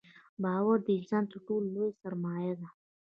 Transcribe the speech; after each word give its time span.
•باور 0.43 0.77
د 0.85 0.87
انسان 0.99 1.23
تر 1.31 1.37
ټولو 1.47 1.67
لوی 1.75 1.91
سرمایه 2.01 2.53
ده. 2.61 2.67